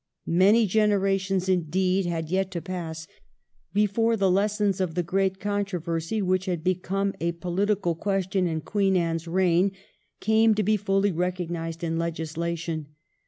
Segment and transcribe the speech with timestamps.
[0.25, 3.05] Many generations, indeed, had yet to pass
[3.71, 8.97] before the lessons of the great controversy, which had become a political question in Queen
[8.97, 9.73] Anne's reign,
[10.19, 12.87] came to be fully recognised in legislation.